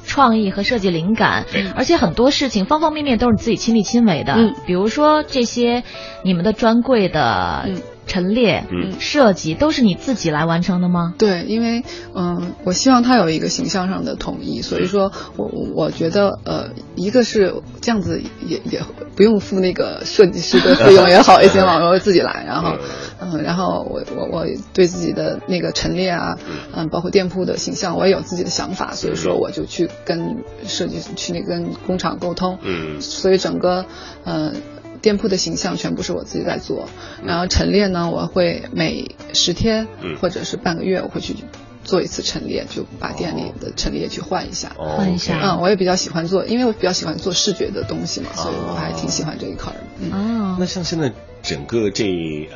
[0.06, 4.34] 创意和设计灵感，而且很多事情方方面面都是你自己亲力亲为的。
[4.34, 5.82] 嗯比如说这些
[6.22, 8.94] 你们的专柜的嗯陈列、嗯。
[9.00, 11.14] 设计，都是你自己来完成的吗？
[11.18, 11.82] 对，因为
[12.14, 18.82] 嗯，我希望它有一个形象上的统一，所以说我我觉得呃，一个是这样子也也
[19.16, 22.76] 不用付那个设计师的费用也好一些嘛，我会自己来，然后
[23.20, 26.38] 嗯，然后我我我对自己的那个陈列啊，
[26.74, 30.36] 嗯，包括店铺的形象，我也有自己的想法，所以说我就去跟
[30.66, 33.00] 设计去那跟工厂沟通，嗯。
[33.00, 33.84] 所以整个
[34.24, 34.52] 呃
[35.04, 36.88] 店铺的形象全部是我自己在做，
[37.26, 41.36] 然后陈列呢，我会每十天嗯或者是半个月，我会去
[41.84, 44.72] 做一次陈列，就把店里的陈列去换一下。
[44.78, 49.84] 哦换一下嗯，我也比较喜欢做，因为我比较喜欢做视觉的东西嘛，所以我还挺喜欢这一块儿的。
[50.00, 51.12] 嗯，哦那，像现在
[51.42, 52.06] 整个这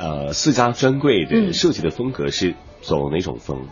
[0.01, 3.67] 呃四家专柜的嗯设计的风格是走哪种风？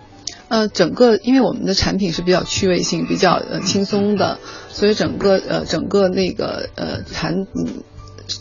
[0.48, 7.82] 呃，整个因为我们的产品是比较趣味性、比较呃轻松的，所以整个呃整个那个呃产嗯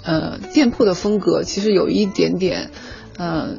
[0.03, 2.71] 呃店铺的风格其实有一点点
[3.17, 3.55] 呃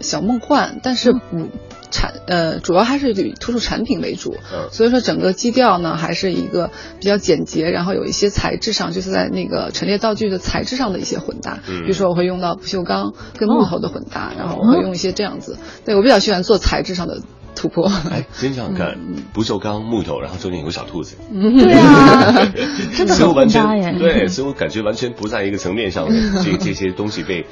[0.00, 1.48] 小梦幻，但是不
[1.90, 4.68] 产呃主要还是以突出产品为主，嗯。
[4.70, 11.82] 所以说整个基调呢还是一个比较简洁，然后有一些材质上就是在那个陈列道具的材质上的一些混搭，嗯。
[11.82, 17.20] 比如说我会用到不锈钢跟木头的混搭，然后我会用一些这样子，对我比较喜欢做材质上的
[17.54, 17.90] 突破。
[18.10, 22.52] 哎，真想想看嗯，不锈钢木头，然后中间有个小兔子，对啊，
[22.96, 23.98] 真的所以我完全。
[23.98, 27.44] 对，所以我感觉完全不在一个层面上的这这些东西被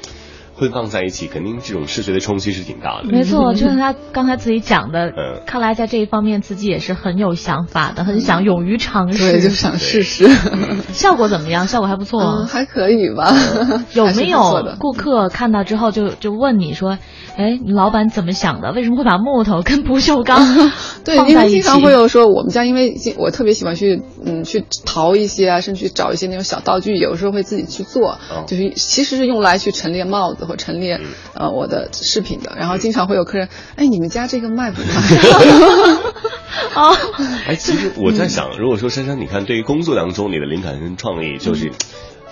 [0.59, 3.07] 会放在一起，肯定这种视觉的冲击是挺大的。
[3.09, 9.31] 没错，就像他刚才自己讲的，嗯看来在这一方面自己也是很有想法的，很想勇于尝试。
[9.31, 10.29] 对，就想试试。
[10.93, 11.67] 效果怎么样？
[11.67, 12.21] 效果还不错。
[12.21, 13.33] 嗯，还可以吧。
[13.93, 14.39] 有没有
[14.79, 16.97] 顾客看到之后就就问你说，
[17.37, 18.71] 哎，你老板怎么想的？
[18.73, 20.71] 为什么会把木头跟不锈钢
[21.05, 21.55] 对，放在一起？
[21.55, 31.05] 因为经常会有说，我们家因为我特别喜欢去嗯去淘一些啊，甚至去找一些那种小道具，有时候会自己去做，哦就是其实是用来去陈列帽子或陈列、嗯。
[31.35, 32.55] 呃我的饰品的。
[32.57, 34.87] 然后经常会有客人，哎，你们家这个卖不卖？
[36.75, 36.95] 哦，
[37.47, 41.71] 哎，其实我在想，如果说珊珊，你看对于工作当中你的灵感跟创意就是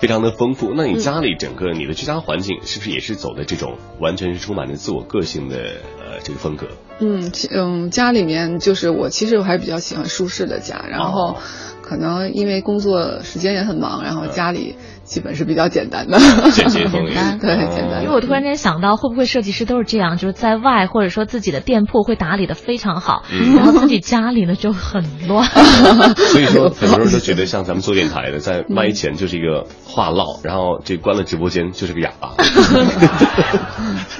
[0.00, 5.56] 非常的丰富，那你家里整个你的居家环境是不是也是走的这种完全是充满着自我个性的
[5.98, 6.66] 呃这个风格？
[7.00, 11.36] 嗯，其嗯，家里面就是我其实我还是比较喜欢舒适的家，然后哦。
[11.80, 14.76] 可能因为工作时间也很忙，然后家里
[15.08, 16.18] 基本是比较简单的，
[16.52, 25.48] 简洁风 简单对简单因为我突然间想到，会不会设计师都是这样，就是在外或者说自己的店铺会打理的非常好，嗯然后自己家里呢就很乱。
[26.28, 32.34] 所以说， 很多人都觉得像咱们做电台的，在麦前就是一个话唠，然后这关了直播间就是个哑巴。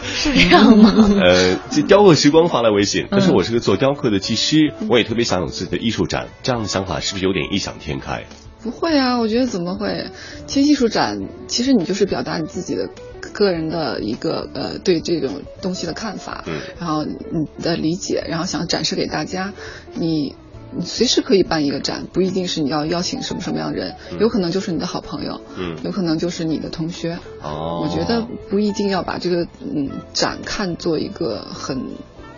[0.02, 0.92] 是这样吗？
[1.22, 8.24] 呃，这雕刻时光发来微信，但是我是个做雕刻的技师，我也特别想有自己的艺术展，这样的想法是不是有点异想天开？
[8.68, 10.06] 不会啊，我觉得怎么会？
[10.46, 12.90] 其实艺术展，其实你就是表达你自己的
[13.32, 19.52] 个人的一个呃对这种东西的看法，嗯然后你的理解，然后想展示给大家。
[19.94, 20.34] 你
[20.70, 27.18] 你随时可以办一个展，不一定是你要邀请什么什么样的人，有可能就是你的好朋友，嗯有可能就是你的同学。
[27.42, 31.82] 哦，我觉得不一定要把这个嗯展看作一个很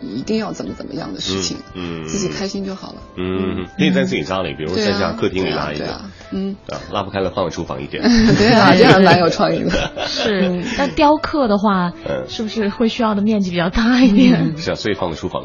[0.00, 3.02] 一定要怎么怎么样的事情，嗯嗯自己开心就好了。
[3.18, 8.02] 嗯，可以在自己家里，比如在家客厅里对啊拉一个，对啊嗯，啊，拉不开了放在厨房一点。
[8.38, 9.70] 对啊， 这样蛮有创意的。
[10.06, 14.54] 是，那雕刻的话，嗯是不是会需要的面积比较大一点？
[14.56, 15.44] 是啊，所以放在厨房。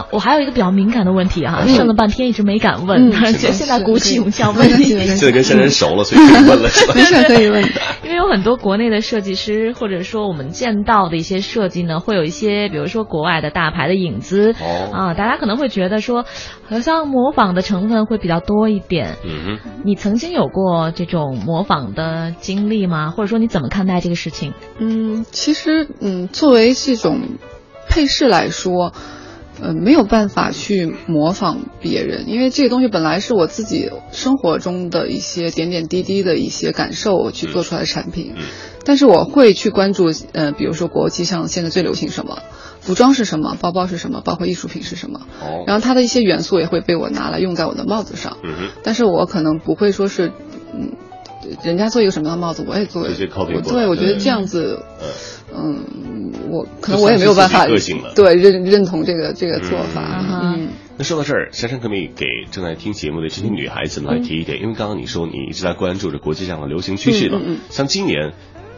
[0.00, 4.84] 好我还有一个比较敏感的问题哈，嗯剩了半天一直没敢问，嗯突然间是现在鼓起勇气要是问你。
[4.84, 6.94] 现在跟珊珊熟了，所以可以问了， 是吧？
[6.94, 7.80] 没事可以问的。
[8.04, 16.24] 因为有很多国内的设计师，或者说我们见到的一些设计呢，会有一些，比如说国外的大牌的影子，哦啊，大家可能会觉得说，
[16.68, 19.16] 好像模仿的成分会比较多一点。
[19.24, 19.70] 嗯哼。
[19.84, 23.10] 你曾经有过这种模仿的经历吗？
[23.10, 24.54] 或者说你怎么看待这个事情？
[24.78, 27.20] 嗯，其实嗯，作为这种
[27.88, 28.92] 配饰来说，
[29.62, 38.32] 呃，没有办法去模仿别人，因为这个东西本来是我自己生活中的一些点点滴滴的一些感受去做出来的产品。
[38.36, 38.42] 嗯
[38.82, 42.38] 但是我会去关注，呃，比如说国际上现在最流行什么，
[42.80, 45.64] 服装是什么，包包是什么，包括艺术品是什么，哦。
[45.66, 48.38] 然后它的一些元素也会被我拿来用在我的帽子上。
[48.82, 50.32] 但是我可能不会说是，
[50.72, 50.92] 嗯，
[51.62, 53.06] 人家做一个什么样的帽子，我也做。
[53.08, 54.82] 直接 copy 我过对，我觉得这样子，
[55.54, 60.24] 嗯嗯，我可能我也没有办法个性了对认认同这个这个做法。
[60.28, 64.60] 嗯嗯，那说到这儿，珊珊可不可以给正在听节目的这些女孩子们来提一点？
[64.60, 68.32] 因为刚刚你说你一直在关注着国际上的流行趋势嘛，像今年，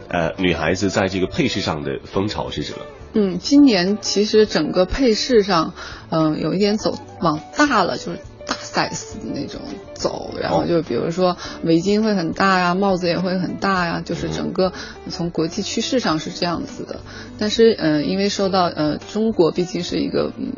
[0.07, 2.79] 呃，女孩子在这个配饰上的风潮是什么？
[3.15, 5.73] 嗯，今年其实整个配饰上，
[6.09, 9.61] 嗯、有一点走往大了，就是大 size 的那种
[9.93, 14.73] 走，然后就比如说围巾会很大呀，帽子也会很大呀，就是整个
[15.09, 16.99] 从国际趋势上是这样子的。
[17.37, 20.53] 但是，嗯、因为受到呃中国毕竟是一个嗯。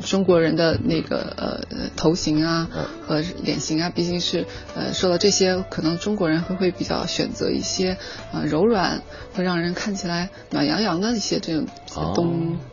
[0.00, 7.98] 中国人的那个呃头型啊嗯和脸型啊，毕竟是呃受到这些，可能中国人会会比较选择一些
[8.32, 9.02] 呃柔软，
[9.34, 12.14] 会让人看起来暖洋洋的一些这种哦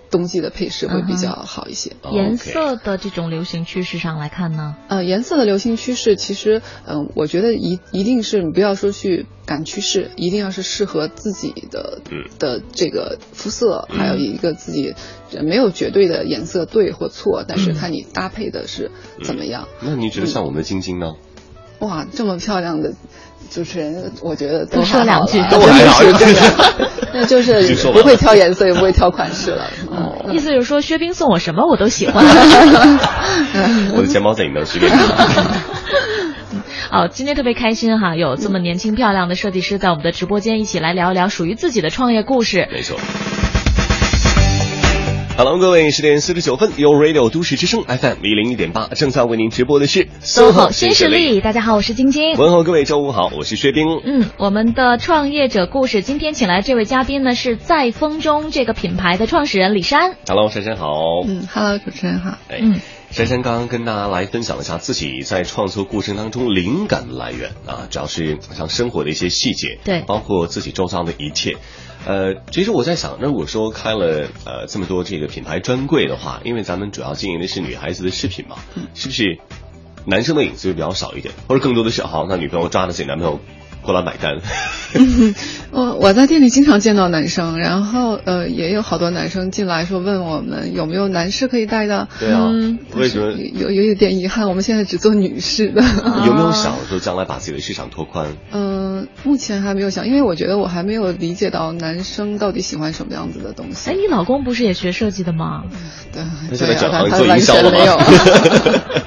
[0.10, 1.91] 冬、季的配饰会比较好一些。
[2.02, 4.76] 哦颜色的这种流行趋势上来看呢？
[4.88, 14.95] 呃，颜色的流行趋势，其实，嗯、我觉得一一定是你不要说去赶趋势，一定要是适合自己的、嗯的这个肤色，还有一个自己
[15.34, 18.91] 呃没有绝对的颜色对或错，但是看你搭配的是
[19.24, 19.67] 怎么样。
[19.82, 21.13] 那你觉得像我们的晶晶呢？
[21.80, 22.93] 哇，这么漂亮的
[23.49, 26.53] 主持人，我觉得多说两句了都 还好真是，
[27.13, 29.69] 那就是不会挑颜色，也不会挑款式了。
[29.91, 32.23] 嗯意思就是说，薛冰送我什么我都喜欢。
[33.95, 34.91] 我的钱包在你那儿，随便。
[36.91, 42.67] 好，今天特别开心哈，有这么年轻漂亮的设计师在我们的直播间一起来聊一聊属于自己的创业故事。
[42.71, 42.97] 没错。
[45.39, 52.36] Hello，各位，十点四十九分，由 Radio 都市之声 FM 一零一点八正在为您直播的是 SOHO 新势力，大家好，我是晶晶。
[52.36, 53.88] 问候各位，周五好，我是薛冰。
[54.04, 60.17] 嗯，我们的创业者故事，今天请来这位嘉宾呢是在风中这个品牌的创始人李珊。
[60.28, 61.21] Hello，珊珊好。
[61.25, 62.38] 嗯，Hello，主持人好。
[62.49, 71.56] 哎，嗯珊珊刚刚跟大家来分享了一下自己在创作过程当中灵感的来源啊，主要是像生活的一些细节，对包括自己周遭的一切。
[72.10, 78.56] 呃，其实我在想，如果说开了呃这么多这个品牌专柜的话，因为咱们主要经营的是女孩子的饰品嘛，
[78.95, 79.38] 是不是
[80.06, 83.39] 男生的影子就比较少一点，或者更多的是好，那女朋友抓着自己男朋友
[83.84, 84.41] 过来买单？
[85.71, 92.08] 我我在店里经常见到男生，然后呃也有好多男生进来说问我们有没有男士可以带的。
[92.19, 95.82] 对啊，嗯为什么有有有点遗憾，我们现在只做女士的。
[96.25, 98.35] 有没有想说将来把自己的市场拓宽？
[98.52, 103.89] 嗯、目前还没有想，因为我觉得我还没有理解到男生到底喜欢什么样子的东西。
[103.91, 105.63] 哎，你老公不是也学设计的吗？
[106.12, 107.98] 对，那现在对啊，转行做他他完营销了吗全没有。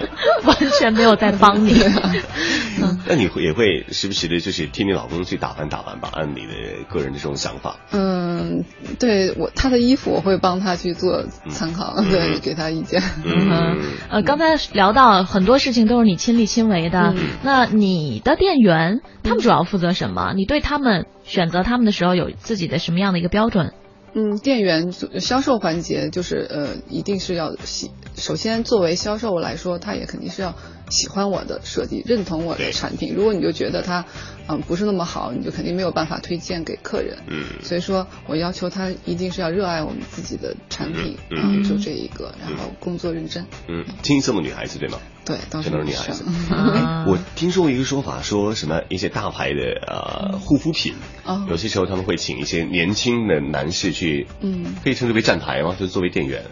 [0.44, 1.72] 完全没有在帮你。
[3.06, 6.51] 那你会也会时不时的，就是替你老公去打扮打扮吧，按你的
[6.90, 7.78] 个人的这种想法。
[7.92, 8.64] 嗯，
[8.98, 13.02] 对我他的衣服我会帮他去做参考，嗯对，给他意见。
[13.24, 13.80] 嗯，
[14.10, 20.32] 呃，刚才聊到很多事情都是你亲力亲为的，嗯那你的店员他们主要负责什么？
[20.34, 23.72] 你对他们选择他们的时候有自己的什么样的一个标准？
[24.14, 27.90] 嗯，店员销售环节就是呃，一定是要喜。
[28.14, 30.54] 首先，作为销售来说，他也肯定是要
[30.90, 33.14] 喜欢我的设计，认同我的产品。
[33.16, 34.04] 如果你就觉得它
[34.48, 37.16] 嗯、不是那么好，你就肯定没有办法推荐给客人。
[37.28, 43.46] 嗯所以说我要求他一定是要热爱我们自己的产品，嗯就这一个，然后工作认真。
[43.68, 44.98] 嗯，清一色的女孩子对吗？
[45.24, 46.24] 对，都是全都是女生孩子。
[46.52, 55.76] 啊 我听说过一个说法，说什么一些大牌的呃护肤品，哦有些时候他们会请一些年轻的男士去，嗯可以称之为站台吗？
[55.78, 56.42] 就是作为店员。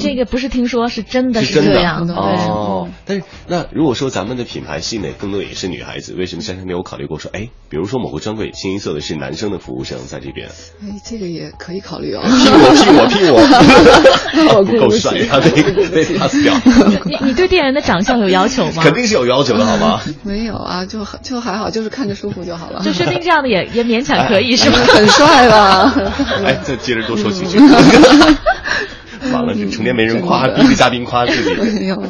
[0.00, 2.06] 这个不是听说，是真的是这样。
[2.06, 10.48] 的哦嗯，但是那如果说咱们的品牌吸引的更多也是女孩子，为什么珊珊没有考虑过说，哎，比如说某个专柜清一色的是男生的服务生在这边，
[10.82, 12.22] 哎，这个也可以考虑哦。
[12.22, 13.32] 聘我聘我聘
[14.52, 16.54] 我，我不够帅啊，被被 pass 掉，
[17.04, 18.82] 你你对店员的长相有要求吗？
[18.82, 20.00] 肯定是有要求的好吗？
[20.24, 22.82] 没有啊，就就还好，就是看着舒服就好了。
[22.82, 24.78] 就说明这样的也也勉强可以是吗？
[24.94, 25.94] 很帅吧？
[26.44, 27.58] 哎，再接着多说几句。
[29.32, 31.54] 完了，就成天没人夸，逼着嘉宾夸自己。
[31.80, 32.00] 没有。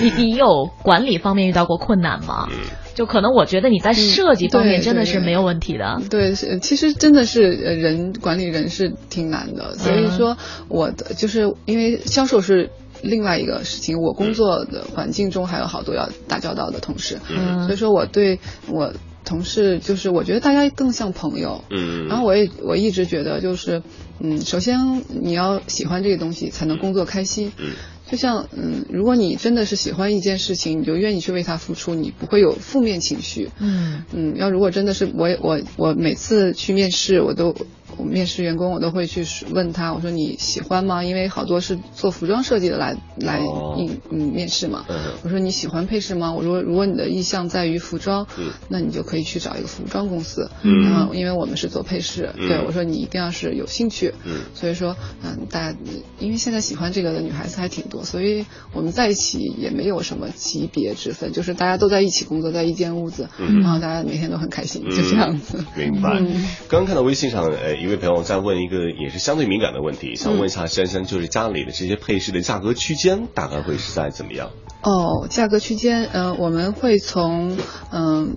[0.00, 2.48] 你你有管理方面遇到过困难吗？
[2.50, 2.56] 嗯
[2.98, 6.02] 就可能我觉得你在设计方面真的是没有问题的。
[6.10, 10.36] 对，是其实真的是呃人管理人是挺难的，所以说
[10.66, 12.70] 我的就是因为销售是
[13.00, 17.66] 另外一个事情，我工作的环境中还有好多要打交道的同事，嗯。
[17.66, 18.92] 所以说我对我
[19.24, 23.80] 同事就是我觉得大家更像朋友，嗯，然后我也我一直觉得就是，
[24.18, 27.52] 嗯，首先你要喜欢这个东西，才能工作开心。
[27.58, 27.74] 嗯，
[28.10, 33.50] 就像嗯，如果你真的是喜欢一件事情，你就愿意去为它付出，你不会有负面情绪。
[33.58, 37.54] 嗯嗯，要如果真的是我我我每次去面试，我都
[37.96, 41.02] 我面试员工，我都会去问他，我说你喜欢吗？
[41.02, 44.84] 因为好多是做服装设计的来来哦应嗯面试嘛。
[44.88, 46.32] 嗯我说你喜欢配饰吗？
[46.32, 50.50] 我说如果你的意向在于服装，嗯那你就可以去找一个服装公司。
[50.62, 54.14] 嗯然后因为我们是做配饰，嗯对我说你一定要是有兴趣。
[54.24, 55.78] 嗯所以说嗯，大家
[56.18, 65.64] 因为现在喜欢这个的女孩子还挺多，所以我们在一起也没有什么级别之分，就是大家都在一起工作，在一间屋子，嗯然后大家每天都很开心，就这样子。
[65.76, 66.18] 明白。
[66.20, 74.50] 嗯刚刚看到微信上，呃，一位朋友在问一个也是相对敏感的问题，想问一下珊珊，就是家里的这些配饰的价格区间大概会是在怎么样？
[74.82, 77.56] 哦，价格区间，呃，我们会从
[77.90, 78.36] 嗯、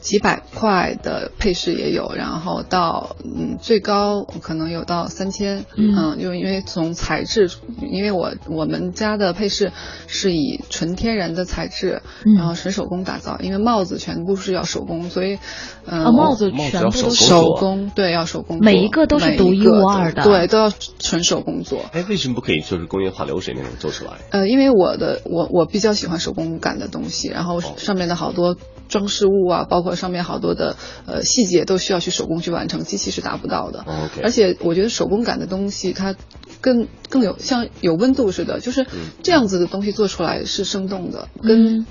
[0.00, 9.72] 几百块的配饰也有，然后到嗯最高可能有到三千，嗯就因为从材质，因为我我们家的配饰
[10.06, 15.38] 是以纯天然的材质，嗯然后纯手工打造，因为帽子全部是要手工，所以
[15.86, 21.80] 嗯、啊，帽子全部都是手工对要手工，每一个都是独一无二的对，都要纯手工做。
[21.92, 24.12] 哎，为什么不可以就是工业化流水那种做出来？
[24.30, 28.56] 呃，因为我的我我比较喜欢手工感的东西，然后上面的好多
[28.90, 30.76] 装饰物啊，包括上面好多的
[31.06, 33.86] 呃细节都需要去手工去完成，机器是达不到的。
[34.22, 36.14] 而且我觉得手工感的东西它
[36.60, 38.86] 更更有像有温度似的，就是
[39.22, 41.86] 这样子的东西做出来是生动的，跟嗯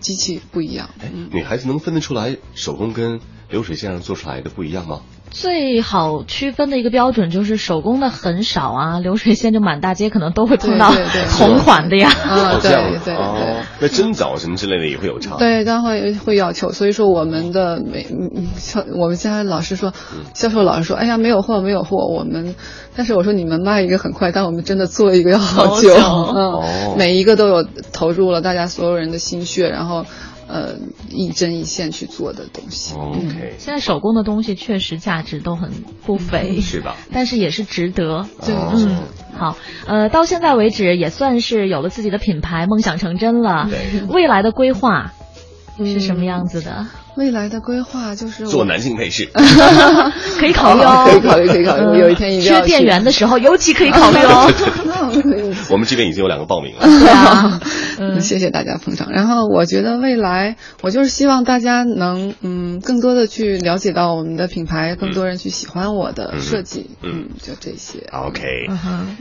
[0.00, 0.88] 机器不一样。
[1.00, 3.20] 哎，女孩子能分得出来手工跟
[3.50, 5.02] 流水线上做出来的不一样吗？
[5.30, 12.10] 最好区分的一个标准就是手工的很少啊，流水线就满大街可能都会碰到对对对同款的呀。
[12.10, 13.14] 啊，对对对。
[13.16, 15.36] 哦，那针脚什么之类的也会有差。
[15.36, 19.92] 对，当然会会要求，所以说我们的每嗯嗯销我们现在老师说，
[20.32, 22.54] 销售老师说，哎呀没有货没有货，我们，
[22.94, 30.06] 但是我说你们卖一个很快，但我们真的做一个要好久，好嗯，哦每一个都有投入了大家所有人的心血，然后
[30.48, 30.76] 呃
[31.10, 32.94] 一针一线去做的东西。
[32.94, 35.70] 哦 OK，现在手工的东西确实价值都很
[36.04, 36.96] 不菲，是吧？
[37.12, 38.26] 但是也是值得。
[38.44, 38.96] 对哦嗯
[39.36, 43.68] 好，呃，到现在为止也算是有了自己的品牌，梦想成真了。
[43.70, 45.12] 对，未来的规划
[45.78, 46.86] 是什么嗯样子的？
[47.16, 49.28] 未来的规划就是做男性配饰，
[50.38, 51.98] 可以考虑哦， 可以考虑可以考虑嗯。
[51.98, 54.52] 有一天一定要缺店去员的时候，尤其可以考虑哦。
[55.70, 56.80] 我们这边已经有两个报名了。
[56.82, 57.60] 对啊，
[57.98, 59.10] 嗯，谢谢大家捧场。
[59.12, 67.12] 然后我觉得未来，我就是希望大家能嗯更多的去了解到我们的品牌，更多人去喜欢我的设计，嗯。
[67.16, 68.00] 嗯，就这些。
[68.12, 68.42] OK，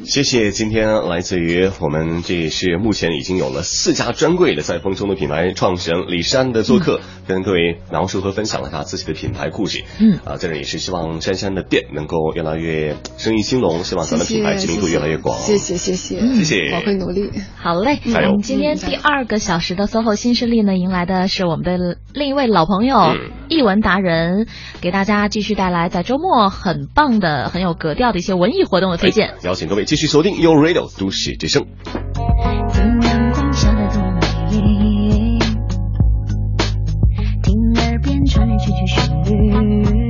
[0.05, 9.83] 谢谢今天来自于我们这也是目前已经有了四家专柜的在风中的品牌创始人李珊的做客，跟各位描述和分享了他自己的品牌故事。
[9.99, 15.37] 嗯啊，在这里也是希望珊珊的店能够越来越生意兴隆，希望咱的品牌知名度越来越广。
[15.37, 17.31] 谢谢谢谢谢谢我会努力。
[17.57, 24.47] 好嘞，加油我们今天第二个小时的 SOHO 新势力呢，迎来的是我们的另一位老朋友嗯，译文达人，
[24.81, 29.35] 给大家继续带来在周末很棒的、很有格调的一些文艺活动的推荐。
[29.43, 31.65] 邀请各位继续锁定 You Radio 都市之声。
[38.65, 40.04] 提起旋律